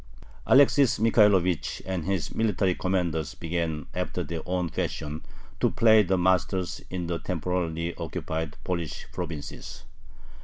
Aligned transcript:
Alexis 0.47 0.97
Michaelovich 0.97 1.79
and 1.85 2.05
his 2.05 2.33
military 2.33 2.73
commanders 2.73 3.35
began 3.35 3.85
after 3.93 4.23
their 4.23 4.41
own 4.47 4.67
fashion 4.67 5.23
to 5.59 5.69
play 5.69 6.01
the 6.01 6.17
masters 6.17 6.81
in 6.89 7.05
the 7.05 7.19
temporarily 7.19 7.93
occupied 7.97 8.57
Polish 8.63 9.05
provinces. 9.11 9.83